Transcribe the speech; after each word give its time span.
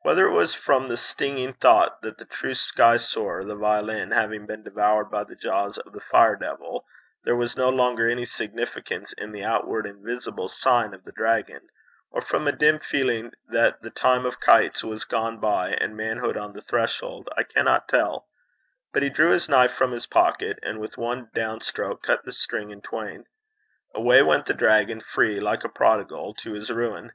Whether 0.00 0.26
it 0.26 0.32
was 0.34 0.56
from 0.56 0.88
the 0.88 0.96
stinging 0.96 1.52
thought 1.52 2.00
that 2.02 2.18
the 2.18 2.24
true 2.24 2.54
sky 2.56 2.96
soarer, 2.96 3.44
the 3.44 3.54
violin, 3.54 4.10
having 4.10 4.44
been 4.44 4.64
devoured 4.64 5.04
by 5.04 5.22
the 5.22 5.36
jaws 5.36 5.78
of 5.78 5.92
the 5.92 6.00
fire 6.00 6.34
devil, 6.34 6.84
there 7.22 7.36
was 7.36 7.56
no 7.56 7.68
longer 7.68 8.10
any 8.10 8.24
significance 8.24 9.12
in 9.12 9.30
the 9.30 9.44
outward 9.44 9.86
and 9.86 10.04
visible 10.04 10.48
sign 10.48 10.92
of 10.92 11.04
the 11.04 11.12
dragon, 11.12 11.68
or 12.10 12.22
from 12.22 12.48
a 12.48 12.50
dim 12.50 12.80
feeling 12.80 13.30
that 13.46 13.80
the 13.82 13.90
time 13.90 14.26
of 14.26 14.40
kites 14.40 14.82
was 14.82 15.04
gone 15.04 15.38
by 15.38 15.68
and 15.70 15.96
manhood 15.96 16.36
on 16.36 16.54
the 16.54 16.60
threshold, 16.62 17.28
I 17.36 17.44
cannot 17.44 17.86
tell; 17.86 18.26
but 18.92 19.04
he 19.04 19.10
drew 19.10 19.30
his 19.30 19.48
knife 19.48 19.74
from 19.74 19.92
his 19.92 20.08
pocket, 20.08 20.58
and 20.64 20.80
with 20.80 20.98
one 20.98 21.30
down 21.34 21.60
stroke 21.60 22.02
cut 22.02 22.24
the 22.24 22.32
string 22.32 22.70
in 22.72 22.80
twain. 22.82 23.26
Away 23.94 24.22
went 24.24 24.46
the 24.46 24.54
dragon, 24.54 25.00
free, 25.00 25.38
like 25.38 25.62
a 25.62 25.68
prodigal, 25.68 26.34
to 26.42 26.54
his 26.54 26.68
ruin. 26.72 27.12